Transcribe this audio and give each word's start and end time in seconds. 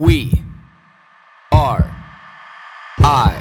We 0.00 0.30
are 1.50 1.92
I. 3.00 3.34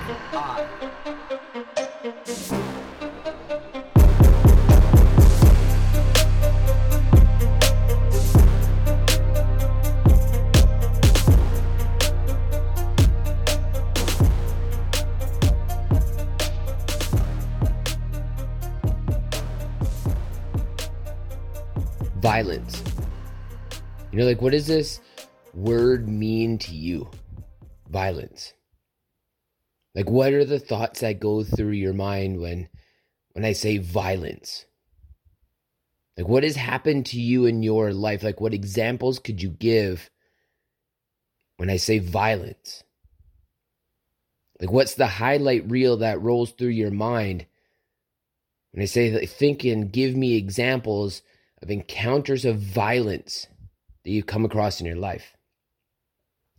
Violence. 22.16 22.84
You 24.12 24.18
know, 24.18 24.26
like, 24.26 24.42
what 24.42 24.56
is 24.56 24.66
this 24.66 25.00
word 25.54 26.08
mean 26.08 26.58
to 26.60 26.76
you? 26.76 27.10
Violence. 27.90 28.54
Like, 29.96 30.10
what 30.10 30.34
are 30.34 30.46
the 30.46 30.60
thoughts 30.60 31.00
that 31.00 31.20
go 31.20 31.44
through 31.44 31.72
your 31.72 31.94
mind 31.94 32.40
when, 32.40 32.70
when 33.32 33.44
I 33.44 33.54
say 33.54 33.78
violence? 33.78 34.66
Like, 36.18 36.28
what 36.28 36.44
has 36.44 36.56
happened 36.56 37.08
to 37.08 37.20
you 37.20 37.46
in 37.46 37.64
your 37.64 37.94
life? 37.94 38.24
Like, 38.24 38.42
what 38.42 38.54
examples 38.54 39.20
could 39.20 39.42
you 39.42 39.50
give 39.50 40.10
when 41.58 41.70
I 41.70 41.78
say 41.78 42.00
violence? 42.00 42.84
Like, 44.60 44.72
what's 44.72 44.96
the 44.96 45.08
highlight 45.08 45.70
reel 45.70 45.98
that 45.98 46.22
rolls 46.22 46.52
through 46.52 46.70
your 46.70 46.92
mind 46.92 47.46
when 48.72 48.82
I 48.82 48.86
say, 48.86 49.26
think 49.26 49.64
and 49.64 49.92
give 49.92 50.16
me 50.16 50.36
examples 50.36 51.22
of 51.62 51.72
encounters 51.72 52.46
of 52.46 52.60
violence 52.60 53.48
that 54.04 54.12
you've 54.12 54.26
come 54.26 54.46
across 54.46 54.80
in 54.80 54.86
your 54.86 54.96
life? 54.96 55.37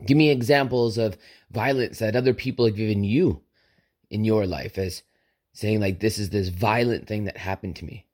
Give 0.05 0.17
me 0.17 0.31
examples 0.31 0.99
of 0.99 1.17
violence 1.51 1.99
that 1.99 2.17
other 2.17 2.35
people 2.35 2.67
have 2.67 2.77
given 2.77 3.05
you 3.05 3.43
in 4.11 4.25
your 4.25 4.47
life 4.47 4.79
as 4.79 5.03
saying, 5.53 5.81
like, 5.81 6.01
this 6.01 6.19
is 6.19 6.31
this 6.31 6.49
violent 6.49 7.07
thing 7.07 7.25
that 7.25 7.37
happened 7.37 7.77
to 7.77 7.85
me. 7.85 8.07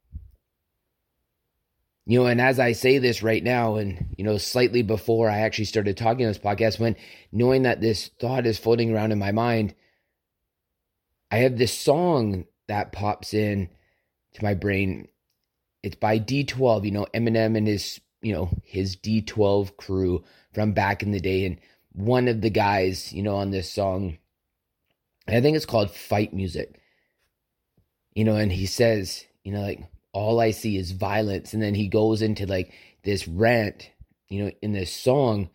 You 2.06 2.20
know, 2.20 2.26
and 2.26 2.40
as 2.40 2.58
I 2.58 2.72
say 2.72 2.98
this 2.98 3.22
right 3.22 3.42
now, 3.42 3.76
and, 3.76 4.14
you 4.16 4.24
know, 4.24 4.36
slightly 4.38 4.82
before 4.82 5.30
I 5.30 5.38
actually 5.38 5.64
started 5.66 5.96
talking 5.96 6.26
on 6.26 6.30
this 6.30 6.38
podcast, 6.38 6.78
when 6.78 6.96
knowing 7.32 7.62
that 7.62 7.80
this 7.80 8.10
thought 8.20 8.46
is 8.46 8.58
floating 8.58 8.94
around 8.94 9.12
in 9.12 9.18
my 9.18 9.32
mind, 9.32 9.74
I 11.30 11.38
have 11.38 11.56
this 11.56 11.72
song 11.76 12.44
that 12.68 12.92
pops 12.92 13.34
in 13.34 13.68
to 14.34 14.44
my 14.44 14.54
brain 14.54 15.08
it's 15.84 15.96
by 15.96 16.18
D12, 16.18 16.86
you 16.86 16.92
know, 16.92 17.06
Eminem 17.12 17.58
and 17.58 17.66
his, 17.66 18.00
you 18.22 18.32
know, 18.32 18.48
his 18.62 18.96
D12 18.96 19.76
crew 19.76 20.24
from 20.54 20.72
back 20.72 21.02
in 21.02 21.10
the 21.10 21.20
day. 21.20 21.44
And 21.44 21.60
one 21.94 22.28
of 22.28 22.40
the 22.40 22.50
guys, 22.50 23.12
you 23.12 23.22
know, 23.22 23.36
on 23.36 23.50
this 23.50 23.70
song, 23.70 24.18
I 25.26 25.40
think 25.40 25.56
it's 25.56 25.66
called 25.66 25.90
Fight 25.90 26.34
Music. 26.34 26.80
You 28.14 28.24
know, 28.24 28.36
and 28.36 28.52
he 28.52 28.66
says, 28.66 29.24
you 29.42 29.52
know, 29.52 29.62
like, 29.62 29.80
all 30.12 30.40
I 30.40 30.52
see 30.52 30.76
is 30.76 30.92
violence. 30.92 31.52
And 31.52 31.62
then 31.62 31.74
he 31.74 31.88
goes 31.88 32.22
into 32.22 32.46
like 32.46 32.72
this 33.02 33.26
rant, 33.26 33.90
you 34.28 34.44
know, 34.44 34.50
in 34.62 34.72
this 34.72 34.92
song 34.92 35.50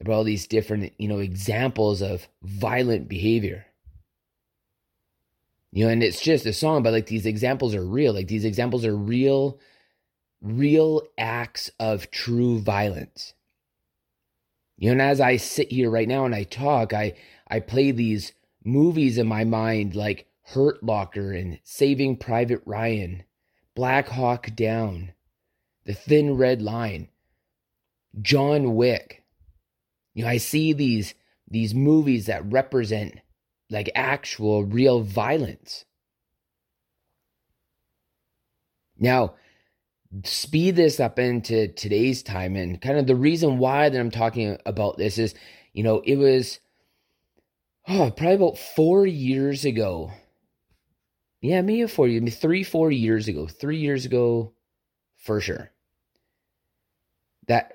about 0.00 0.14
all 0.14 0.24
these 0.24 0.46
different, 0.46 0.92
you 0.98 1.08
know, 1.08 1.18
examples 1.18 2.00
of 2.00 2.26
violent 2.42 3.08
behavior. 3.08 3.66
You 5.72 5.84
know, 5.84 5.92
and 5.92 6.02
it's 6.02 6.20
just 6.20 6.46
a 6.46 6.52
song, 6.52 6.82
but 6.82 6.92
like 6.92 7.06
these 7.06 7.26
examples 7.26 7.74
are 7.74 7.84
real. 7.84 8.12
Like 8.14 8.28
these 8.28 8.44
examples 8.44 8.84
are 8.84 8.96
real, 8.96 9.60
real 10.40 11.02
acts 11.18 11.70
of 11.78 12.10
true 12.10 12.58
violence. 12.60 13.34
You 14.80 14.86
know, 14.86 14.92
and 14.92 15.02
as 15.02 15.20
I 15.20 15.36
sit 15.36 15.70
here 15.70 15.90
right 15.90 16.08
now 16.08 16.24
and 16.24 16.34
I 16.34 16.44
talk, 16.44 16.94
I 16.94 17.12
I 17.46 17.60
play 17.60 17.90
these 17.90 18.32
movies 18.64 19.18
in 19.18 19.26
my 19.26 19.44
mind 19.44 19.94
like 19.94 20.26
Hurt 20.42 20.82
Locker 20.82 21.32
and 21.32 21.60
Saving 21.62 22.16
Private 22.16 22.62
Ryan, 22.64 23.24
Black 23.76 24.08
Hawk 24.08 24.56
Down, 24.56 25.12
The 25.84 25.92
Thin 25.92 26.34
Red 26.38 26.62
Line, 26.62 27.10
John 28.22 28.74
Wick. 28.74 29.22
You 30.14 30.24
know, 30.24 30.30
I 30.30 30.38
see 30.38 30.72
these 30.72 31.14
these 31.46 31.74
movies 31.74 32.24
that 32.26 32.50
represent 32.50 33.20
like 33.68 33.90
actual 33.94 34.64
real 34.64 35.02
violence. 35.02 35.84
Now, 38.98 39.34
speed 40.24 40.76
this 40.76 40.98
up 40.98 41.18
into 41.18 41.68
today's 41.68 42.22
time 42.22 42.56
and 42.56 42.80
kind 42.80 42.98
of 42.98 43.06
the 43.06 43.14
reason 43.14 43.58
why 43.58 43.88
that 43.88 43.98
I'm 43.98 44.10
talking 44.10 44.58
about 44.66 44.98
this 44.98 45.18
is, 45.18 45.34
you 45.72 45.82
know, 45.82 46.00
it 46.00 46.16
was 46.16 46.58
oh, 47.88 48.10
probably 48.10 48.34
about 48.34 48.58
4 48.58 49.06
years 49.06 49.64
ago. 49.64 50.12
Yeah, 51.40 51.62
maybe 51.62 51.86
4 51.86 52.08
years, 52.08 52.22
maybe 52.22 52.30
3 52.32 52.62
4 52.64 52.90
years 52.90 53.28
ago. 53.28 53.46
3 53.46 53.76
years 53.78 54.04
ago 54.04 54.52
for 55.16 55.40
sure. 55.40 55.70
That 57.46 57.72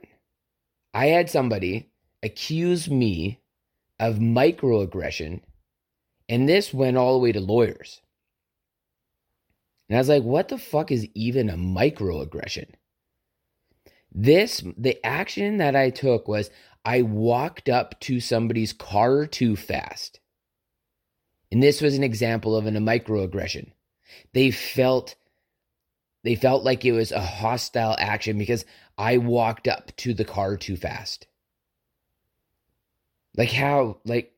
I 0.93 1.07
had 1.07 1.29
somebody 1.29 1.89
accuse 2.23 2.89
me 2.89 3.41
of 3.99 4.15
microaggression 4.15 5.41
and 6.27 6.49
this 6.49 6.73
went 6.73 6.97
all 6.97 7.13
the 7.13 7.19
way 7.19 7.31
to 7.31 7.39
lawyers. 7.39 8.01
And 9.87 9.97
I 9.97 9.99
was 9.99 10.09
like, 10.09 10.23
what 10.23 10.47
the 10.47 10.57
fuck 10.57 10.91
is 10.91 11.07
even 11.13 11.49
a 11.49 11.57
microaggression? 11.57 12.69
This, 14.11 14.63
the 14.77 15.03
action 15.05 15.57
that 15.57 15.75
I 15.75 15.89
took 15.89 16.27
was 16.27 16.49
I 16.83 17.01
walked 17.01 17.69
up 17.69 17.99
to 18.01 18.19
somebody's 18.19 18.73
car 18.73 19.25
too 19.25 19.55
fast. 19.55 20.19
And 21.51 21.61
this 21.61 21.81
was 21.81 21.95
an 21.95 22.03
example 22.03 22.55
of 22.55 22.65
an, 22.65 22.75
a 22.75 22.81
microaggression. 22.81 23.71
They 24.33 24.51
felt 24.51 25.15
they 26.23 26.35
felt 26.35 26.63
like 26.63 26.83
it 26.83 26.91
was 26.91 27.11
a 27.11 27.21
hostile 27.21 27.95
action 27.99 28.39
because 28.39 28.65
I 28.97 29.17
walked 29.17 29.67
up 29.67 29.95
to 29.97 30.13
the 30.13 30.25
car 30.25 30.57
too 30.57 30.75
fast. 30.75 31.27
Like 33.37 33.51
how 33.51 33.99
like 34.05 34.34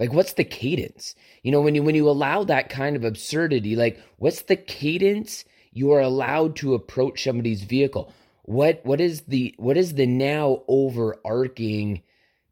like 0.00 0.14
what's 0.14 0.32
the 0.32 0.44
cadence? 0.44 1.14
You 1.42 1.52
know, 1.52 1.60
when 1.60 1.74
you 1.74 1.82
when 1.82 1.94
you 1.94 2.08
allow 2.08 2.42
that 2.44 2.70
kind 2.70 2.96
of 2.96 3.04
absurdity, 3.04 3.76
like 3.76 4.00
what's 4.16 4.42
the 4.42 4.56
cadence 4.56 5.44
you 5.72 5.92
are 5.92 6.00
allowed 6.00 6.56
to 6.56 6.74
approach 6.74 7.22
somebody's 7.22 7.62
vehicle? 7.64 8.12
What 8.44 8.80
what 8.82 9.00
is 9.00 9.20
the 9.22 9.54
what 9.58 9.76
is 9.76 9.94
the 9.94 10.06
now 10.06 10.62
overarching, 10.66 12.02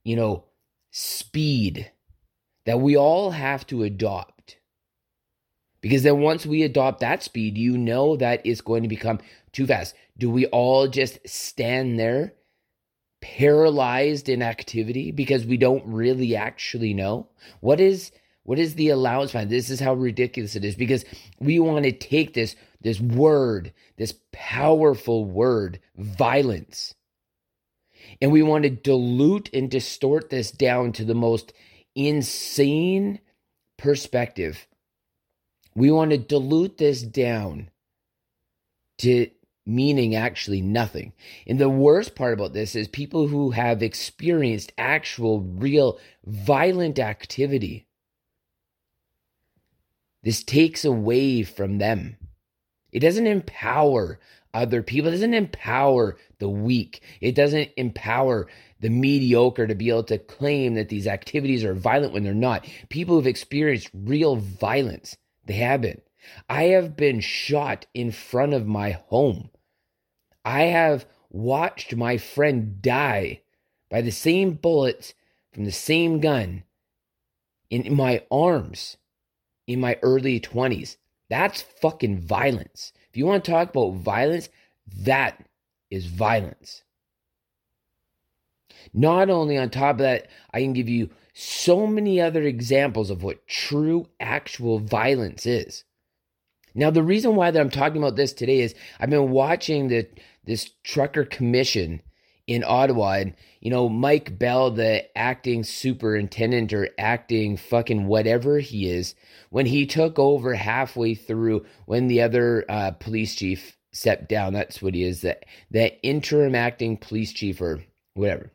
you 0.05 0.15
know, 0.15 0.45
speed 0.91 1.91
that 2.67 2.81
we 2.81 2.99
all 2.99 3.31
have 3.31 3.67
to 3.69 3.83
adopt? 3.83 4.59
Because 5.81 6.03
then 6.03 6.21
once 6.21 6.45
we 6.45 6.63
adopt 6.63 7.01
that 7.01 7.23
speed, 7.23 7.57
you 7.57 7.79
know 7.79 8.15
that 8.17 8.43
it's 8.45 8.61
going 8.61 8.83
to 8.83 8.89
become 8.89 9.21
too 9.53 9.67
fast. 9.67 9.95
Do 10.19 10.29
we 10.29 10.45
all 10.47 10.87
just 10.87 11.27
stand 11.27 11.99
there 11.99 12.35
paralyzed 13.21 14.29
in 14.29 14.43
activity 14.43 15.11
because 15.11 15.47
we 15.47 15.57
don't 15.57 15.85
really 15.87 16.37
actually 16.37 16.95
know? 16.95 17.29
What 17.61 17.81
is 17.81 18.13
what 18.45 18.59
is 18.59 18.77
the 18.77 18.89
allowance 18.89 19.33
fine 19.33 19.49
this 19.49 19.69
is 19.69 19.79
how 19.79 19.93
ridiculous 19.93 20.57
it 20.57 20.65
is 20.65 20.75
because 20.75 21.05
we 21.39 21.59
want 21.59 21.85
to 21.85 21.93
take 21.93 22.33
this 22.33 22.57
this 22.81 22.99
word 22.99 23.75
this 23.99 24.15
powerful 24.33 25.27
word 25.27 25.79
violence 25.97 26.95
and 28.21 28.33
we 28.33 28.43
want 28.43 28.65
to 28.65 28.71
dilute 28.71 29.51
and 29.53 29.71
distort 29.71 30.31
this 30.31 30.51
down 30.51 30.93
to 30.93 31.05
the 31.05 31.15
most 31.15 31.53
insane 31.95 33.21
perspective. 33.77 34.67
We 35.75 35.91
want 35.91 36.11
to 36.11 36.19
dilute 36.19 36.79
this 36.79 37.03
down 37.03 37.71
to 38.99 39.31
meaning 39.69 40.15
actually 40.15 40.63
nothing. 40.63 41.13
And 41.47 41.59
the 41.59 41.69
worst 41.69 42.15
part 42.15 42.33
about 42.33 42.55
this 42.55 42.75
is 42.75 42.89
people 42.89 43.29
who 43.29 43.51
have 43.51 43.83
experienced 43.83 44.73
actual, 44.79 45.41
real, 45.41 45.99
violent 46.25 46.99
activity. 46.99 47.87
This 50.23 50.43
takes 50.43 50.85
away 50.85 51.43
from 51.43 51.79
them. 51.79 52.17
It 52.91 53.01
doesn't 53.01 53.27
empower 53.27 54.19
other 54.55 54.83
people. 54.83 55.09
It 55.09 55.13
doesn't 55.13 55.35
empower 55.35 56.17
the 56.39 56.49
weak. 56.49 57.03
It 57.21 57.35
doesn't 57.35 57.71
empower 57.77 58.49
the 58.81 58.89
mediocre 58.89 59.67
to 59.67 59.75
be 59.75 59.91
able 59.91 60.05
to 60.05 60.19
claim 60.19 60.75
that 60.75 60.89
these 60.89 61.07
activities 61.07 61.65
are 61.65 61.75
violent 61.75 62.13
when 62.13 62.25
they're 62.25 62.35
not. 62.35 62.67
People 62.89 63.17
who've 63.17 63.27
experienced 63.27 63.91
real 63.93 64.37
violence, 64.37 65.17
they 65.45 65.55
have 65.55 65.83
been. 65.83 66.01
I 66.49 66.65
have 66.65 66.97
been 66.97 67.21
shot 67.21 67.87
in 67.95 68.11
front 68.11 68.55
of 68.55 68.67
my 68.67 68.93
home. 68.93 69.51
I 70.45 70.65
have 70.65 71.07
watched 71.31 71.95
my 71.95 72.17
friend 72.17 72.81
die 72.81 73.43
by 73.91 74.01
the 74.01 74.13
same 74.13 74.53
bullets 74.53 75.15
from 75.53 75.65
the 75.65 75.73
same 75.73 76.21
gun 76.21 76.65
in 77.71 77.95
my 77.95 78.25
arms 78.31 78.97
in 79.67 79.81
my 79.81 79.99
early 80.03 80.41
20s. 80.41 80.97
That's 81.29 81.63
fucking 81.63 82.21
violence. 82.21 82.93
If 83.11 83.17
you 83.17 83.27
want 83.27 83.45
to 83.45 83.51
talk 83.51 83.71
about 83.71 83.95
violence, 83.95 84.49
that 84.97 85.47
is 85.91 86.07
violence. 86.07 86.83
Not 88.95 89.29
only 89.29 89.59
on 89.59 89.71
top 89.71 89.97
of 89.97 89.99
that, 89.99 90.29
I 90.53 90.61
can 90.61 90.73
give 90.73 90.89
you 90.89 91.11
so 91.35 91.87
many 91.87 92.21
other 92.21 92.43
examples 92.43 93.11
of 93.11 93.23
what 93.23 93.47
true 93.47 94.09
actual 94.19 94.79
violence 94.79 95.45
is. 95.47 95.85
Now, 96.79 96.91
the 96.91 97.03
reason 97.03 97.35
why 97.35 97.51
that 97.51 97.61
I'm 97.61 97.71
talking 97.71 98.01
about 98.01 98.15
this 98.15 98.33
today 98.33 98.61
is 98.61 98.73
I've 99.01 99.11
been 99.11 99.33
watching 99.33 99.89
the 99.89 100.07
this 100.45 100.71
trucker 100.85 101.25
commission 101.25 102.01
in 102.47 102.63
Ottawa, 102.65 103.15
and 103.15 103.35
you 103.61 103.69
know 103.69 103.89
Mike 103.89 104.39
Bell, 104.39 104.71
the 104.71 105.05
acting 105.19 105.65
superintendent 105.65 106.73
or 106.73 106.89
acting 106.97 107.57
fucking 107.57 108.07
whatever 108.07 108.61
he 108.61 108.89
is, 108.89 109.17
when 109.51 109.67
he 109.67 109.87
took 109.87 110.21
over 110.21 110.55
halfway 110.55 111.17
through, 111.17 111.67
when 111.87 112.07
the 112.07 112.23
other 112.23 112.65
uh, 112.69 112.93
police 112.93 113.35
chief 113.35 113.77
stepped 113.91 114.29
down, 114.29 114.53
that's 114.53 114.81
what 114.81 114.95
he 114.95 115.03
is, 115.03 115.23
that 115.23 115.47
that 115.73 115.99
interim 116.05 116.55
acting 116.55 116.97
police 116.97 117.33
chief 117.33 117.61
or 117.61 117.83
whatever. 118.15 118.53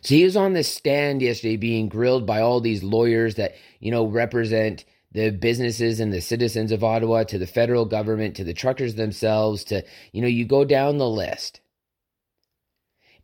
So 0.00 0.14
he 0.14 0.24
was 0.24 0.36
on 0.36 0.54
the 0.54 0.64
stand 0.64 1.20
yesterday 1.20 1.58
being 1.58 1.90
grilled 1.90 2.24
by 2.24 2.40
all 2.40 2.62
these 2.62 2.82
lawyers 2.82 3.34
that, 3.34 3.54
you 3.80 3.90
know, 3.90 4.06
represent 4.06 4.86
the 5.12 5.30
businesses 5.30 5.98
and 6.00 6.12
the 6.12 6.20
citizens 6.20 6.70
of 6.70 6.84
Ottawa 6.84 7.24
to 7.24 7.38
the 7.38 7.46
federal 7.46 7.84
government 7.84 8.36
to 8.36 8.44
the 8.44 8.54
truckers 8.54 8.94
themselves 8.94 9.64
to, 9.64 9.84
you 10.12 10.22
know, 10.22 10.28
you 10.28 10.44
go 10.44 10.64
down 10.64 10.98
the 10.98 11.08
list. 11.08 11.60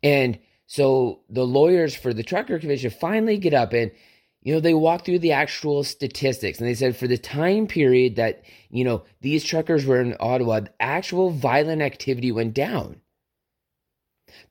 And 0.03 0.39
so 0.67 1.21
the 1.29 1.45
lawyers 1.45 1.95
for 1.95 2.13
the 2.13 2.23
trucker 2.23 2.59
commission 2.59 2.89
finally 2.89 3.37
get 3.37 3.53
up 3.53 3.71
and, 3.71 3.91
you 4.41 4.53
know, 4.53 4.59
they 4.59 4.73
walk 4.73 5.05
through 5.05 5.19
the 5.19 5.31
actual 5.31 5.83
statistics 5.83 6.59
and 6.59 6.67
they 6.67 6.75
said 6.75 6.95
for 6.95 7.07
the 7.07 7.17
time 7.17 7.67
period 7.67 8.17
that, 8.17 8.43
you 8.69 8.83
know, 8.83 9.03
these 9.21 9.43
truckers 9.43 9.85
were 9.85 10.01
in 10.01 10.15
Ottawa, 10.19 10.61
actual 10.79 11.29
violent 11.29 11.81
activity 11.81 12.31
went 12.31 12.53
down. 12.53 13.01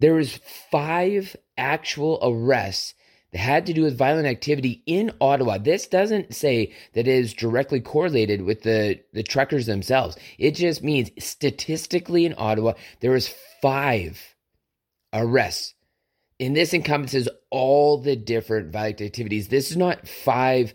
There 0.01 0.15
was 0.15 0.41
five 0.71 1.37
actual 1.59 2.19
arrests 2.23 2.95
had 3.37 3.67
to 3.67 3.73
do 3.73 3.83
with 3.83 3.99
violent 3.99 4.27
activity 4.27 4.83
in 4.87 5.13
Ottawa. 5.21 5.59
This 5.59 5.87
doesn't 5.87 6.35
say 6.35 6.73
that 6.95 7.07
it 7.07 7.09
is 7.09 7.35
directly 7.35 7.81
correlated 7.81 8.43
with 8.43 8.63
the, 8.63 9.01
the 9.13 9.23
truckers 9.23 9.67
themselves. 9.67 10.17
It 10.39 10.53
just 10.53 10.83
means 10.83 11.11
statistically 11.19 12.27
in 12.27 12.35
Ottawa, 12.37 12.75
there 13.01 13.13
was 13.13 13.35
five 13.63 14.35
arrests. 15.13 15.75
And 16.39 16.55
this 16.55 16.75
encompasses 16.75 17.29
all 17.51 17.99
the 17.99 18.17
different 18.17 18.73
violent 18.73 19.01
activities. 19.01 19.49
This 19.49 19.71
is 19.71 19.77
not 19.77 20.07
five, 20.07 20.75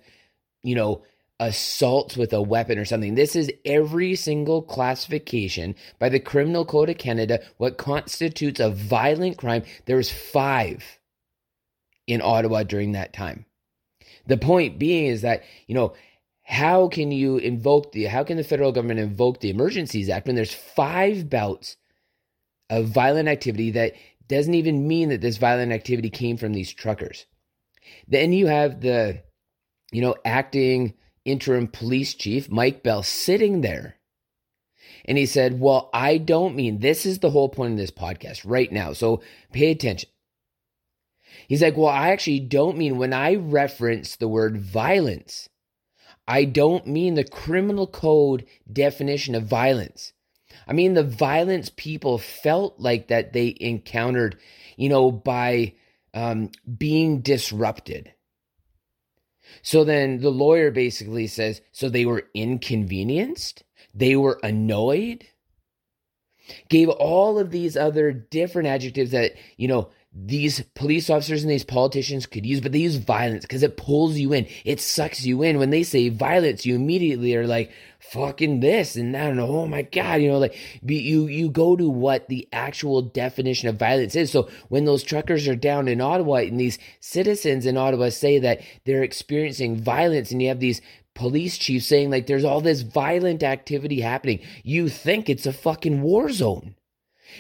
you 0.64 0.76
know, 0.76 1.04
assaults 1.40 2.16
with 2.16 2.34
a 2.34 2.42
weapon 2.42 2.78
or 2.78 2.86
something. 2.86 3.16
This 3.16 3.36
is 3.36 3.52
every 3.66 4.16
single 4.16 4.62
classification 4.62 5.76
by 6.00 6.10
the 6.10 6.20
Criminal 6.20 6.66
Code 6.66 6.90
of 6.90 6.98
Canada, 6.98 7.42
what 7.58 7.78
constitutes 7.78 8.60
a 8.60 8.70
violent 8.70 9.38
crime. 9.38 9.64
There's 9.86 10.12
five 10.12 11.00
in 12.12 12.22
Ottawa 12.22 12.64
during 12.64 12.92
that 12.92 13.14
time. 13.14 13.46
The 14.28 14.38
point 14.38 14.78
being 14.78 15.06
is 15.06 15.22
that, 15.22 15.44
you 15.68 15.76
know, 15.76 15.94
how 16.44 16.90
can 16.90 17.12
you 17.12 17.38
invoke 17.38 17.94
the, 17.94 18.06
how 18.06 18.24
can 18.24 18.38
the 18.38 18.44
federal 18.44 18.72
government 18.72 19.00
invoke 19.00 19.40
the 19.40 19.50
Emergencies 19.50 20.10
Act 20.10 20.28
when 20.28 20.36
there's 20.36 20.54
five 20.54 21.30
bouts 21.30 21.78
of 22.70 22.88
violent 22.88 23.30
activity 23.30 23.72
that 23.72 23.94
doesn't 24.28 24.54
even 24.54 24.88
mean 24.88 25.10
that 25.10 25.22
this 25.22 25.38
violent 25.38 25.72
activity 25.72 26.10
came 26.10 26.36
from 26.38 26.54
these 26.54 26.74
truckers? 26.74 27.26
Then 28.08 28.34
you 28.34 28.48
have 28.48 28.82
the, 28.82 29.24
you 29.92 30.02
know, 30.02 30.16
acting 30.26 30.94
interim 31.24 31.68
police 31.68 32.14
chief, 32.14 32.50
Mike 32.50 32.84
Bell, 32.84 33.04
sitting 33.04 33.62
there. 33.62 33.96
And 35.06 35.18
he 35.18 35.26
said, 35.26 35.60
Well, 35.60 35.90
I 35.94 36.18
don't 36.18 36.56
mean 36.56 36.80
this 36.80 37.06
is 37.06 37.20
the 37.20 37.32
whole 37.32 37.50
point 37.50 37.74
of 37.74 37.78
this 37.78 37.92
podcast 37.92 38.42
right 38.46 38.72
now. 38.72 38.94
So 38.94 39.22
pay 39.52 39.72
attention. 39.72 40.10
He's 41.52 41.62
like, 41.62 41.76
Well, 41.76 41.88
I 41.88 42.12
actually 42.12 42.40
don't 42.40 42.78
mean 42.78 42.98
when 42.98 43.12
I 43.12 43.36
reference 43.36 44.16
the 44.16 44.30
word 44.30 44.62
violence, 44.62 45.50
I 46.26 46.46
don't 46.46 46.88
mean 46.88 47.16
the 47.16 47.26
criminal 47.26 47.88
code 47.88 48.46
definition 48.72 49.36
of 49.36 49.48
violence. 49.48 50.14
I 50.66 50.72
mean 50.72 50.94
the 50.94 51.04
violence 51.04 51.70
people 51.76 52.18
felt 52.20 52.80
like 52.80 53.10
that 53.10 53.34
they 53.34 53.54
encountered, 53.60 54.40
you 54.78 54.88
know, 54.88 55.12
by 55.12 55.74
um, 56.14 56.52
being 56.78 57.20
disrupted. 57.20 58.14
So 59.62 59.84
then 59.84 60.22
the 60.22 60.30
lawyer 60.30 60.72
basically 60.72 61.28
says, 61.28 61.60
so 61.74 61.90
they 61.90 62.06
were 62.06 62.30
inconvenienced, 62.34 63.66
they 63.94 64.16
were 64.16 64.40
annoyed, 64.42 65.26
gave 66.70 66.88
all 66.88 67.38
of 67.38 67.52
these 67.52 67.76
other 67.76 68.14
different 68.14 68.70
adjectives 68.70 69.12
that, 69.12 69.34
you 69.58 69.68
know, 69.68 69.90
these 70.14 70.62
police 70.76 71.10
officers 71.10 71.44
and 71.44 71.52
these 71.52 71.64
politicians 71.64 72.26
could 72.26 72.46
use, 72.46 72.60
but 72.60 72.74
they 72.74 72.80
use 72.80 72.98
violence 72.98 73.46
because 73.46 73.64
it 73.64 73.78
pulls 73.78 74.18
you 74.18 74.34
in. 74.34 74.46
It 74.66 74.82
sucks 74.82 75.26
you 75.26 75.42
in. 75.42 75.58
When 75.58 75.70
they 75.70 75.84
say 75.84 76.10
violence, 76.10 76.66
you 76.66 76.76
immediately 76.76 77.34
are 77.36 77.48
like, 77.48 77.72
fucking 78.00 78.60
this 78.60 78.98
and 78.98 79.16
that. 79.16 79.30
And 79.30 79.40
oh 79.40 79.66
my 79.68 79.84
God, 79.84 80.22
you 80.22 80.30
know, 80.30 80.38
like 80.38 80.58
you, 80.84 81.28
you 81.28 81.50
go 81.50 81.78
to 81.78 81.90
what 81.90 82.28
the 82.28 82.48
actual 82.52 83.02
definition 83.02 83.70
of 83.70 83.78
violence 83.78 84.16
is. 84.16 84.32
So 84.32 84.50
when 84.68 84.84
those 84.84 85.04
truckers 85.04 85.48
are 85.48 85.56
down 85.56 85.88
in 85.88 86.02
Ottawa 86.02 86.38
and 86.38 86.60
these 86.60 86.78
citizens 87.00 87.66
in 87.66 87.78
Ottawa 87.78 88.10
say 88.10 88.38
that 88.40 88.62
they're 88.86 89.04
experiencing 89.04 89.82
violence 89.82 90.32
and 90.32 90.42
you 90.42 90.50
have 90.50 90.60
these 90.60 90.82
police 91.14 91.58
chiefs 91.58 91.86
saying 91.86 92.10
like 92.10 92.28
there's 92.28 92.46
all 92.46 92.60
this 92.60 92.82
violent 92.82 93.44
activity 93.44 94.02
happening, 94.02 94.42
you 94.64 94.90
think 94.90 95.30
it's 95.30 95.46
a 95.46 95.54
fucking 95.54 96.02
war 96.02 96.32
zone. 96.32 96.76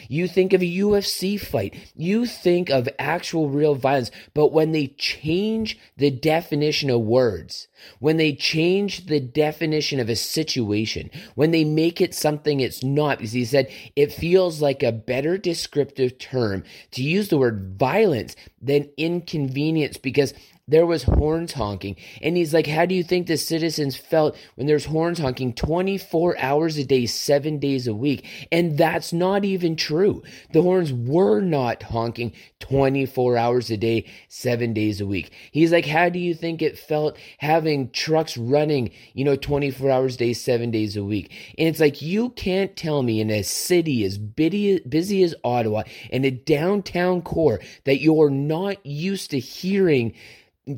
You 0.08 0.28
think 0.28 0.54
of 0.54 0.62
a 0.62 0.66
UFC 0.66 1.40
fight. 1.40 1.76
You 1.96 2.26
think 2.26 2.70
of 2.70 2.90
actual 3.00 3.50
real 3.50 3.76
violence. 3.76 4.12
But 4.34 4.52
when 4.52 4.72
they 4.72 4.88
change 4.88 5.78
the 5.98 6.12
definition 6.12 6.90
of 6.90 7.02
words, 7.02 7.68
when 8.00 8.18
they 8.18 8.34
change 8.34 9.06
the 9.06 9.20
definition 9.20 10.00
of 10.00 10.10
a 10.10 10.16
situation, 10.16 11.10
when 11.36 11.52
they 11.52 11.64
make 11.64 12.02
it 12.02 12.14
something 12.14 12.60
it's 12.60 12.84
not, 12.84 13.18
because 13.18 13.34
he 13.34 13.46
said 13.46 13.72
it 13.96 14.14
feels 14.14 14.62
like 14.62 14.84
a 14.84 14.92
better 14.92 15.38
descriptive 15.38 16.18
term 16.18 16.64
to 16.92 17.04
use 17.04 17.30
the 17.30 17.38
word 17.38 17.76
violence 17.78 18.36
than 18.62 18.90
inconvenience 18.98 19.98
because 19.98 20.34
there 20.72 20.86
was 20.86 21.04
horns 21.04 21.54
honking. 21.54 21.98
And 22.22 22.38
he's 22.38 22.54
like, 22.54 22.68
How 22.68 22.86
do 22.86 22.96
you 22.96 23.04
think 23.04 23.28
the 23.28 23.38
citizens 23.38 23.98
felt 23.98 24.38
when 24.56 24.68
there's 24.68 24.86
horns 24.86 25.20
honking 25.20 25.54
24 25.54 26.38
hours 26.38 26.78
a 26.78 26.86
day, 26.86 27.06
seven 27.06 27.60
days 27.60 27.88
a 27.88 27.94
week? 27.94 28.48
And 28.52 28.78
that's 28.78 29.12
not 29.12 29.44
even 29.44 29.76
true. 29.76 30.24
The 30.54 30.62
horns 30.62 30.94
were 30.94 31.42
not 31.42 31.84
honking 31.84 32.34
24 32.60 33.38
hours 33.38 33.70
a 33.70 33.78
day, 33.78 34.06
seven 34.30 34.74
days 34.74 35.02
a 35.02 35.06
week. 35.06 35.32
He's 35.52 35.72
like, 35.72 35.86
How 35.86 36.10
do 36.10 36.20
you 36.20 36.34
think 36.34 36.62
it 36.62 36.80
felt 36.80 37.18
having 37.38 37.71
trucks 37.92 38.38
running, 38.38 38.92
you 39.14 39.26
know, 39.26 39.36
24 39.36 39.90
hours 39.90 40.16
a 40.16 40.18
day, 40.18 40.34
seven 40.34 40.72
days 40.72 40.96
a 40.96 41.04
week? 41.04 41.32
And 41.58 41.68
it's 41.68 41.80
like, 41.80 42.02
You 42.02 42.30
can't 42.32 42.76
tell 42.76 43.04
me 43.04 43.22
in 43.22 43.30
a 43.30 43.44
city 43.44 44.04
as 44.04 44.18
busy 44.18 45.24
as 45.24 45.36
Ottawa 45.44 45.84
and 46.12 46.26
a 46.26 46.32
downtown 46.32 47.22
core 47.22 47.60
that 47.86 48.02
you're 48.02 48.30
not 48.30 48.86
used 48.86 49.32
to 49.32 49.40
hearing 49.40 50.14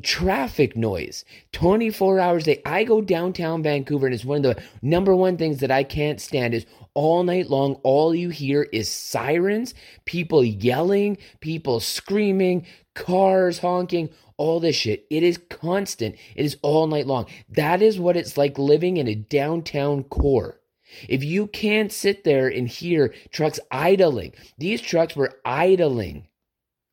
traffic 0.02 0.76
noise 0.76 1.24
24 1.52 2.18
hours 2.18 2.42
a 2.44 2.54
day. 2.54 2.62
I 2.64 2.84
go 2.84 3.00
downtown 3.00 3.62
Vancouver 3.62 4.06
and 4.06 4.14
it's 4.14 4.24
one 4.24 4.44
of 4.44 4.56
the 4.56 4.62
number 4.82 5.14
one 5.14 5.36
things 5.36 5.60
that 5.60 5.70
I 5.70 5.84
can't 5.84 6.20
stand 6.20 6.54
is 6.54 6.64
all 6.94 7.22
night 7.24 7.50
long 7.50 7.74
all 7.82 8.14
you 8.14 8.30
hear 8.30 8.62
is 8.62 8.88
sirens, 8.88 9.74
people 10.04 10.44
yelling, 10.44 11.18
people 11.40 11.80
screaming, 11.80 12.66
cars 12.94 13.58
honking, 13.58 14.10
all 14.36 14.60
this 14.60 14.76
shit. 14.76 15.06
It 15.10 15.22
is 15.22 15.38
constant. 15.48 16.16
It 16.34 16.44
is 16.44 16.56
all 16.62 16.86
night 16.86 17.06
long. 17.06 17.26
That 17.48 17.82
is 17.82 17.98
what 17.98 18.16
it's 18.16 18.36
like 18.36 18.58
living 18.58 18.96
in 18.96 19.08
a 19.08 19.14
downtown 19.14 20.04
core. 20.04 20.60
If 21.08 21.24
you 21.24 21.46
can't 21.46 21.92
sit 21.92 22.24
there 22.24 22.48
and 22.48 22.68
hear 22.68 23.14
trucks 23.30 23.60
idling, 23.70 24.32
these 24.58 24.80
trucks 24.80 25.16
were 25.16 25.40
idling 25.44 26.28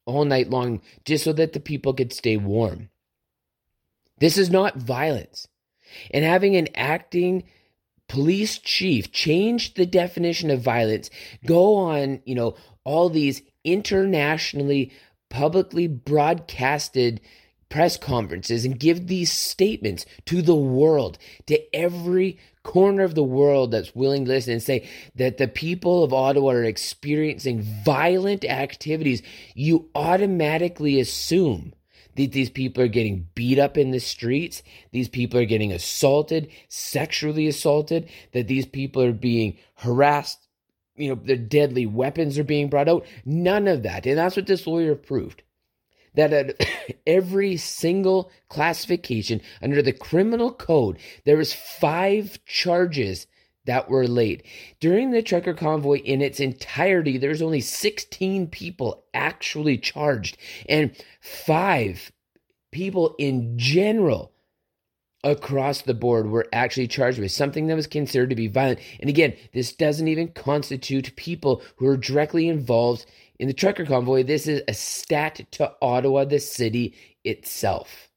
all 0.05 0.25
night 0.25 0.50
long 0.50 0.81
just 1.05 1.24
so 1.24 1.34
that 1.34 1.53
the 1.53 1.60
people 1.60 1.93
could 1.93 2.13
stay 2.13 2.38
warm. 2.38 2.89
This 4.20 4.38
is 4.38 4.50
not 4.50 4.77
violence. 4.77 5.48
And 6.12 6.24
having 6.24 6.55
an 6.55 6.70
acting 6.75 7.43
police 8.08 8.58
chief 8.58 9.12
change 9.12 9.74
the 9.75 9.86
definition 9.86 10.50
of 10.50 10.62
violence, 10.62 11.10
go 11.46 11.75
on, 11.75 12.22
you 12.25 12.36
know, 12.36 12.55
all 12.84 13.10
these 13.10 13.41
internationally 13.63 14.91
publicly 15.32 15.88
broadcasted 15.88 17.20
press 17.70 17.98
conferences 17.98 18.66
and 18.66 18.80
give 18.80 19.08
these 19.08 19.32
statements 19.32 20.06
to 20.26 20.44
the 20.44 20.56
world, 20.56 21.18
to 21.48 21.76
every 21.76 22.38
corner 22.64 23.04
of 23.04 23.16
the 23.16 23.24
world 23.24 23.72
that's 23.72 23.96
willing 23.96 24.26
to 24.26 24.32
listen 24.32 24.54
and 24.54 24.62
say 24.62 24.88
that 25.16 25.38
the 25.38 25.48
people 25.48 26.04
of 26.04 26.14
Ottawa 26.14 26.52
are 26.52 26.64
experiencing 26.64 27.62
violent 27.84 28.46
activities, 28.46 29.24
you 29.56 29.90
automatically 29.96 31.00
assume 31.00 31.74
that 32.16 32.34
these 32.34 32.50
people 32.50 32.84
are 32.84 32.90
getting 32.90 33.28
beat 33.34 33.58
up 33.58 33.78
in 33.78 33.92
the 33.92 34.00
streets, 34.00 34.62
these 34.92 35.08
people 35.08 35.40
are 35.40 35.46
getting 35.46 35.72
assaulted, 35.72 36.52
sexually 36.68 37.48
assaulted, 37.48 38.10
that 38.34 38.48
these 38.48 38.66
people 38.66 39.02
are 39.02 39.14
being 39.14 39.58
harassed, 39.76 40.46
you 41.01 41.10
know, 41.10 41.22
the 41.24 41.38
deadly 41.38 41.86
weapons 41.86 42.38
are 42.38 42.43
being 42.43 42.70
brought 42.70 42.88
out. 42.88 43.05
None 43.25 43.67
of 43.67 43.84
that. 43.84 44.05
And 44.05 44.17
that's 44.17 44.36
what 44.36 44.48
this 44.48 44.67
lawyer 44.67 44.96
proved. 44.96 45.43
That 46.13 46.34
at 46.34 46.67
every 47.08 47.58
single 47.58 48.31
classification 48.50 49.41
under 49.62 49.81
the 49.81 49.93
criminal 49.93 50.51
code, 50.51 50.98
there 51.25 51.38
was 51.38 51.53
five 51.53 52.43
charges 52.46 53.27
that 53.65 53.89
were 53.89 54.08
laid. 54.08 54.43
During 54.79 55.12
the 55.12 55.22
trucker 55.22 55.53
convoy 55.53 56.00
in 56.00 56.22
its 56.22 56.39
entirety, 56.39 57.17
there's 57.17 57.41
only 57.41 57.62
16 57.62 58.48
people 58.48 59.03
actually 59.13 59.77
charged, 59.77 60.38
and 60.67 60.96
five 61.20 62.12
people 62.72 63.15
in 63.20 63.58
general 63.58 64.31
across 65.24 65.82
the 65.82 65.94
board 65.94 66.28
were 66.28 66.48
actually 66.51 66.88
charged 66.88 67.20
with 67.20 67.32
something 67.32 67.68
that 67.68 67.75
was 67.75 67.88
considered 67.88 68.30
to 68.30 68.36
be 68.36 68.48
violent. 68.48 68.80
And 69.00 69.10
again, 69.10 69.36
this 69.54 69.74
doesn't 69.74 70.08
even 70.08 70.30
constitute 70.30 71.16
people 71.16 71.62
who 71.75 71.88
are 71.88 71.98
directly 71.98 72.48
involved 72.48 73.06
in 73.40 73.48
the 73.48 73.54
trucker 73.54 73.86
convoy. 73.86 74.24
This 74.24 74.48
is 74.48 74.63
a 74.68 74.74
stat 74.74 75.42
to 75.51 75.74
Ottawa, 75.82 76.25
the 76.25 76.40
city 76.40 76.96
itself. 77.24 78.10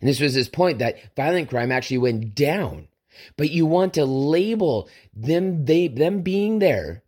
And 0.00 0.08
this 0.08 0.20
was 0.20 0.34
his 0.34 0.48
point 0.48 0.78
that 0.78 0.98
violent 1.16 1.50
crime 1.50 1.72
actually 1.72 1.98
went 1.98 2.34
down. 2.34 2.88
But 3.36 3.50
you 3.50 3.66
want 3.66 3.94
to 3.94 4.04
label 4.04 4.88
them 5.14 5.64
they 5.64 5.88
them 5.88 6.22
being 6.22 6.60
there 6.60 7.02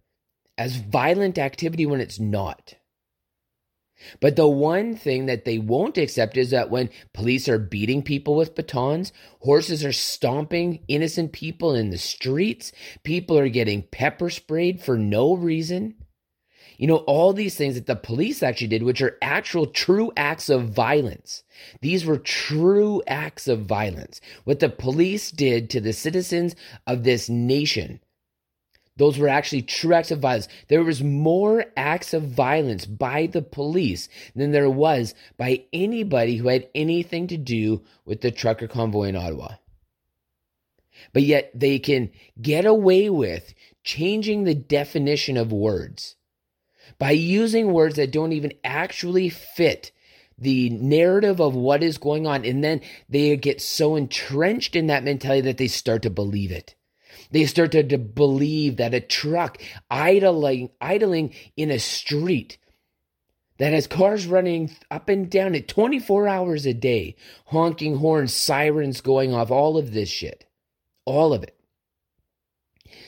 as 0.59 0.77
violent 0.77 1.39
activity 1.39 1.87
when 1.87 2.01
it's 2.01 2.21
not. 2.21 2.75
But 4.21 4.37
the 4.37 4.49
one 4.49 4.97
thing 4.97 5.27
that 5.27 5.45
they 5.45 5.59
won't 5.59 5.99
accept 5.99 6.37
is 6.37 6.51
that 6.51 6.71
when 6.71 6.91
police 7.13 7.49
are 7.49 7.59
beating 7.59 8.03
people 8.03 8.35
with 8.35 8.55
batons, 8.55 9.13
horses 9.41 9.85
are 9.85 9.93
stomping 9.93 10.83
innocent 10.89 11.33
people 11.33 11.75
in 11.75 11.91
the 11.91 11.99
streets, 11.99 12.73
people 13.03 13.39
are 13.39 13.49
getting 13.49 13.83
pepper 13.83 14.31
sprayed 14.31 14.81
for 14.81 14.99
no 14.99 15.35
reason. 15.35 15.95
You 16.77 16.89
know, 16.89 16.97
all 16.97 17.33
these 17.33 17.55
things 17.55 17.77
that 17.77 17.87
the 17.87 17.95
police 17.95 18.43
actually 18.43 18.67
did, 18.67 18.83
which 18.83 19.01
are 19.01 19.17
actual 19.23 19.67
true 19.67 20.13
acts 20.17 20.49
of 20.49 20.71
violence. 20.71 21.45
These 21.81 22.05
were 22.05 22.19
true 22.19 23.01
acts 23.07 23.47
of 23.47 23.61
violence. 23.61 24.21
What 24.43 24.59
the 24.59 24.69
police 24.69 25.31
did 25.31 25.71
to 25.71 25.81
the 25.81 25.93
citizens 25.93 26.57
of 26.87 27.05
this 27.05 27.29
nation 27.29 28.01
those 28.97 29.19
were 29.19 29.29
actually 29.29 29.63
true 29.63 29.93
acts 29.93 30.11
of 30.11 30.21
violence. 30.21 30.49
There 30.69 30.85
was 30.85 31.03
more 31.03 31.65
acts 31.77 32.15
of 32.15 32.23
violence 32.23 32.87
by 32.87 33.27
the 33.27 33.43
police 33.43 34.09
than 34.37 34.53
there 34.53 34.71
was 34.71 35.15
by 35.37 35.65
anybody 35.73 36.37
who 36.37 36.49
had 36.49 36.69
anything 36.75 37.27
to 37.29 37.37
do 37.37 37.83
with 38.05 38.21
the 38.21 38.31
trucker 38.31 38.69
convoy 38.69 39.09
in 39.09 39.17
Ottawa. 39.17 39.55
But 41.13 41.23
yet 41.23 41.51
they 41.55 41.79
can 41.81 42.11
get 42.41 42.65
away 42.65 43.11
with 43.11 43.53
changing 43.83 44.45
the 44.45 44.55
definition 44.55 45.37
of 45.37 45.53
words 45.53 46.15
by 46.99 47.11
using 47.11 47.73
words 47.73 47.97
that 47.97 48.13
don't 48.13 48.33
even 48.33 48.53
actually 48.63 49.29
fit 49.29 49.91
the 50.39 50.71
narrative 50.71 51.41
of 51.41 51.55
what 51.55 51.83
is 51.83 51.99
going 51.99 52.27
on. 52.27 52.45
And 52.45 52.63
then 52.63 52.81
they 53.09 53.37
get 53.37 53.61
so 53.61 53.97
entrenched 53.97 54.77
in 54.77 54.87
that 54.87 55.05
mentality 55.05 55.43
that 55.43 55.59
they 55.59 55.69
start 55.69 56.03
to 56.03 56.11
believe 56.11 56.53
it. 56.53 56.75
They 57.35 57.47
started 57.47 57.89
to 57.89 57.99
believe 57.99 58.77
that 58.77 58.95
a 58.95 59.01
truck 59.01 59.61
idling, 59.91 60.71
idling 60.81 61.35
in 61.57 61.73
a 61.73 61.81
street 61.81 62.59
that 63.59 63.73
has 63.73 63.89
cars 63.89 64.29
running 64.29 64.71
up 64.89 65.09
and 65.09 65.29
down 65.29 65.57
it 65.57 65.67
24 65.67 66.29
hours 66.29 66.65
a 66.65 66.73
day, 66.73 67.17
honking 67.47 67.97
horns, 67.97 68.33
sirens 68.33 69.01
going 69.01 69.35
off, 69.35 69.51
all 69.51 69.77
of 69.77 69.93
this 69.93 70.09
shit. 70.09 70.47
All 71.07 71.33
of 71.33 71.43
it. 71.43 71.57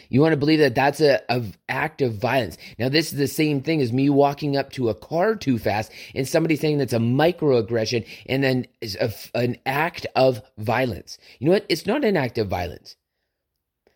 You 0.09 0.23
want 0.23 0.33
to 0.33 0.37
believe 0.37 0.59
that 0.59 0.75
that's 0.75 1.00
a, 1.00 1.23
a, 1.28 1.45
act 1.68 2.02
of 2.02 2.14
violence. 2.14 2.59
Now, 2.80 2.88
this 2.88 3.12
is 3.12 3.18
the 3.18 3.28
same 3.28 3.61
thing 3.61 3.80
as 3.80 3.92
me 3.92 4.11
walking 4.11 4.56
up 4.56 4.73
to 4.73 4.88
a 4.88 4.95
car 4.95 5.37
too 5.37 5.56
fast 5.56 5.92
and 6.16 6.26
somebody 6.26 6.56
saying 6.56 6.78
that's 6.78 6.92
a 6.92 6.99
microaggression 6.99 8.04
and 8.28 8.42
then 8.42 8.66
a, 9.00 9.12
an 9.37 9.56
act 9.66 10.04
of 10.16 10.42
violence. 10.59 11.16
You 11.38 11.47
know 11.47 11.52
what? 11.52 11.66
It's 11.68 11.87
not 11.87 12.04
an 12.04 12.16
act 12.16 12.38
of 12.38 12.49
violence. 12.49 12.97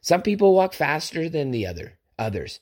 Some 0.00 0.22
people 0.22 0.54
walk 0.54 0.72
faster 0.72 1.28
than 1.28 1.50
the 1.50 1.66
other 1.66 1.98
others. 2.18 2.60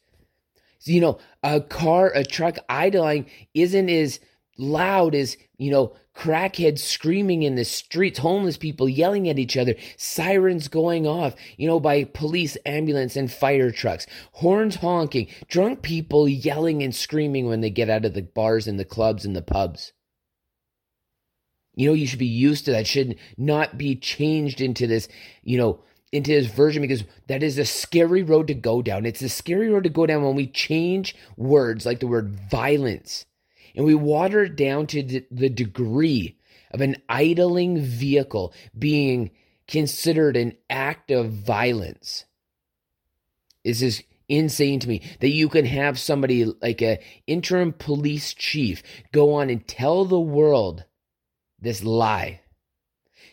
You 0.85 1.01
know, 1.01 1.19
a 1.43 1.61
car, 1.61 2.13
a 2.15 2.25
truck 2.25 2.57
idling 2.69 3.27
isn't 3.53 3.91
as 3.91 4.21
loud 4.57 5.15
as, 5.15 5.37
you 5.57 5.71
know, 5.71 5.95
crackheads 6.15 6.81
screaming 6.81 7.43
in 7.43 7.55
the 7.55 7.65
streets, 7.65 8.19
homeless 8.19 8.57
people 8.57 8.89
yelling 8.89 9.29
at 9.29 9.39
each 9.39 9.57
other, 9.57 9.75
sirens 9.97 10.67
going 10.67 11.07
off, 11.07 11.35
you 11.57 11.67
know, 11.67 11.79
by 11.79 12.05
police, 12.05 12.57
ambulance, 12.67 13.17
and 13.17 13.31
fire 13.31 13.71
trucks, 13.71 14.07
horns 14.33 14.77
honking, 14.77 15.29
drunk 15.49 15.83
people 15.83 16.29
yelling 16.29 16.83
and 16.83 16.95
screaming 16.95 17.47
when 17.47 17.61
they 17.61 17.71
get 17.71 17.91
out 17.91 18.05
of 18.05 18.15
the 18.15 18.23
bars 18.23 18.67
and 18.67 18.79
the 18.79 18.85
clubs 18.85 19.25
and 19.25 19.37
the 19.37 19.43
pubs. 19.43 19.93
You 21.75 21.89
know, 21.89 21.95
you 21.95 22.09
should 22.09 22.19
be 22.19 22.27
used 22.27 22.65
to 22.65 22.73
that, 22.73 22.89
should 22.89 23.17
not 23.37 23.79
be 23.79 23.95
changed 23.95 24.61
into 24.61 24.89
this, 24.89 25.07
you 25.45 25.59
know, 25.59 25.81
into 26.13 26.31
his 26.31 26.47
version 26.47 26.83
because 26.83 27.05
that 27.27 27.43
is 27.43 27.59
a 27.59 27.65
scary 27.65 28.23
road 28.23 28.47
to 28.47 28.55
go 28.55 28.83
down. 28.83 29.05
It's 29.05 29.23
a 29.23 29.29
scary 29.29 29.69
road 29.69 29.85
to 29.85 29.91
go 29.91 30.07
down 30.07 30.23
when 30.23 30.35
we 30.35 30.47
change 30.47 31.15
words 31.37 31.85
like 31.85 32.01
the 32.01 32.07
word 32.07 32.39
violence 32.51 33.27
and 33.75 33.85
we 33.85 33.95
water 33.95 34.45
it 34.45 34.57
down 34.57 34.87
to 34.89 35.03
the 35.31 35.49
degree 35.49 36.39
of 36.71 36.81
an 36.81 36.97
idling 37.09 37.81
vehicle 37.81 38.53
being 38.79 39.31
considered 39.67 40.37
an 40.37 40.57
act 40.71 41.11
of 41.11 41.31
violence. 41.31 42.25
This 43.65 43.83
is 43.83 44.03
insane 44.29 44.81
to 44.81 44.89
me 44.89 45.03
that 45.21 45.31
you 45.31 45.49
can 45.49 45.65
have 45.65 45.99
somebody 45.99 46.45
like 46.45 46.83
a 46.83 47.01
interim 47.27 47.73
police 47.73 48.35
chief 48.35 48.83
go 49.13 49.35
on 49.35 49.49
and 49.49 49.67
tell 49.67 50.05
the 50.05 50.21
world 50.21 50.85
this 51.61 51.83
lie 51.83 52.41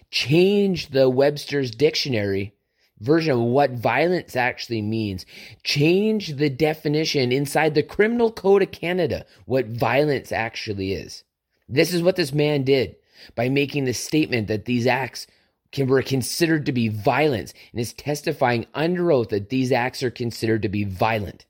change 0.10 0.90
the 0.90 1.10
Webster's 1.10 1.72
dictionary 1.72 2.55
version 3.00 3.34
of 3.34 3.40
what 3.40 3.72
violence 3.72 4.36
actually 4.36 4.82
means. 4.82 5.26
Change 5.64 6.36
the 6.38 6.50
definition 6.50 7.32
inside 7.32 7.76
the 7.76 7.84
Criminal 7.84 8.32
Code 8.32 8.64
of 8.64 8.72
Canada, 8.72 9.26
what 9.46 9.68
violence 9.68 10.32
actually 10.32 10.94
is. 10.94 11.24
This 11.68 11.94
is 11.94 12.02
what 12.02 12.16
this 12.16 12.34
man 12.34 12.64
did 12.64 12.96
by 13.36 13.50
making 13.50 13.86
the 13.86 13.94
statement 13.94 14.48
that 14.48 14.66
these 14.66 14.88
acts 14.88 15.28
can, 15.72 15.88
were 15.88 16.02
considered 16.02 16.66
to 16.66 16.72
be 16.72 16.88
violence 16.88 17.54
and 17.72 17.82
is 17.82 17.94
testifying 17.94 18.66
under 18.74 19.12
oath 19.12 19.30
that 19.30 19.50
these 19.50 19.72
acts 19.72 20.04
are 20.04 20.12
considered 20.12 20.62
to 20.62 20.70
be 20.70 20.84
violent. 20.84 21.46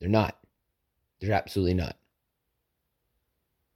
They're 0.00 0.08
not. 0.08 0.36
They're 1.20 1.32
absolutely 1.32 1.74
not. 1.74 1.96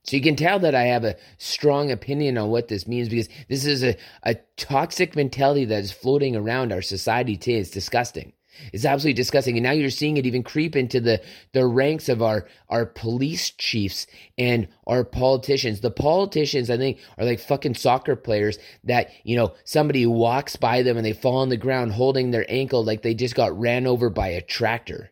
So 0.04 0.16
you 0.16 0.22
can 0.22 0.36
tell 0.36 0.58
that 0.58 0.74
I 0.74 0.84
have 0.84 1.04
a 1.04 1.16
strong 1.38 1.90
opinion 1.90 2.36
on 2.36 2.50
what 2.50 2.68
this 2.68 2.86
means 2.86 3.08
because 3.08 3.28
this 3.48 3.64
is 3.64 3.82
a, 3.82 3.96
a 4.22 4.36
toxic 4.56 5.16
mentality 5.16 5.64
that 5.64 5.82
is 5.82 5.92
floating 5.92 6.36
around 6.36 6.72
our 6.72 6.82
society 6.82 7.36
today. 7.38 7.58
It's 7.58 7.70
disgusting. 7.70 8.34
It's 8.72 8.84
absolutely 8.84 9.14
disgusting. 9.14 9.56
And 9.56 9.64
now 9.64 9.72
you're 9.72 9.90
seeing 9.90 10.16
it 10.16 10.26
even 10.26 10.42
creep 10.42 10.76
into 10.76 11.00
the, 11.00 11.22
the 11.52 11.66
ranks 11.66 12.08
of 12.08 12.22
our, 12.22 12.46
our 12.68 12.86
police 12.86 13.50
chiefs 13.50 14.06
and 14.38 14.68
our 14.86 15.04
politicians. 15.04 15.80
The 15.80 15.90
politicians, 15.90 16.70
I 16.70 16.76
think, 16.76 16.98
are 17.18 17.24
like 17.24 17.40
fucking 17.40 17.74
soccer 17.74 18.14
players 18.14 18.58
that, 18.84 19.10
you 19.24 19.36
know, 19.36 19.54
somebody 19.64 20.06
walks 20.06 20.54
by 20.56 20.82
them 20.82 20.96
and 20.96 21.04
they 21.04 21.14
fall 21.14 21.38
on 21.38 21.48
the 21.48 21.56
ground 21.56 21.92
holding 21.92 22.30
their 22.30 22.46
ankle 22.48 22.84
like 22.84 23.02
they 23.02 23.14
just 23.14 23.34
got 23.34 23.58
ran 23.58 23.86
over 23.86 24.10
by 24.10 24.28
a 24.28 24.42
tractor. 24.42 25.10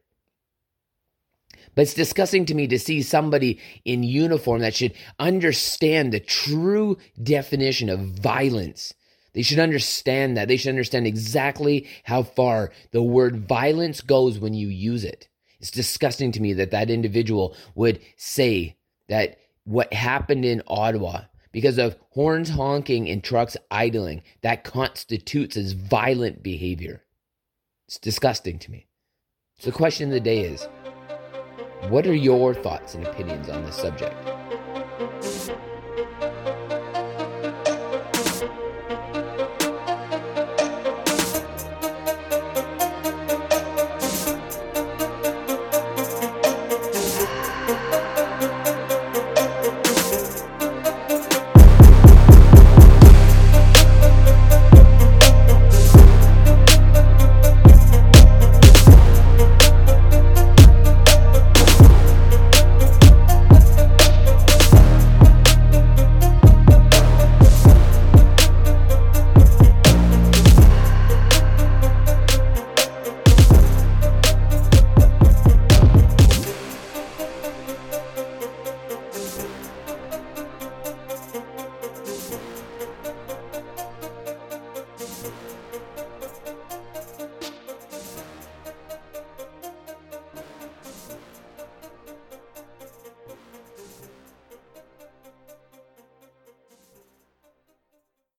But 1.74 1.82
it's 1.82 1.94
disgusting 1.94 2.44
to 2.46 2.54
me 2.54 2.66
to 2.68 2.78
see 2.78 3.02
somebody 3.02 3.58
in 3.84 4.02
uniform 4.02 4.60
that 4.60 4.74
should 4.74 4.92
understand 5.18 6.12
the 6.12 6.20
true 6.20 6.98
definition 7.22 7.88
of 7.88 8.00
violence. 8.00 8.92
They 9.32 9.42
should 9.42 9.58
understand 9.58 10.36
that. 10.36 10.48
They 10.48 10.58
should 10.58 10.68
understand 10.68 11.06
exactly 11.06 11.88
how 12.04 12.22
far 12.22 12.72
the 12.90 13.02
word 13.02 13.48
violence 13.48 14.02
goes 14.02 14.38
when 14.38 14.52
you 14.52 14.68
use 14.68 15.04
it. 15.04 15.28
It's 15.60 15.70
disgusting 15.70 16.32
to 16.32 16.42
me 16.42 16.52
that 16.54 16.72
that 16.72 16.90
individual 16.90 17.56
would 17.74 18.00
say 18.16 18.76
that 19.08 19.38
what 19.64 19.92
happened 19.92 20.44
in 20.44 20.62
Ottawa 20.66 21.22
because 21.52 21.78
of 21.78 21.96
horns 22.10 22.50
honking 22.50 23.08
and 23.08 23.22
trucks 23.22 23.56
idling 23.70 24.22
that 24.42 24.64
constitutes 24.64 25.56
as 25.56 25.72
violent 25.72 26.42
behavior. 26.42 27.04
It's 27.86 27.98
disgusting 27.98 28.58
to 28.58 28.70
me. 28.70 28.88
So 29.58 29.70
the 29.70 29.76
question 29.76 30.08
of 30.08 30.14
the 30.14 30.20
day 30.20 30.40
is 30.40 30.66
what 31.88 32.06
are 32.06 32.14
your 32.14 32.54
thoughts 32.54 32.94
and 32.94 33.06
opinions 33.06 33.48
on 33.48 33.64
this 33.64 33.76
subject? 33.76 34.16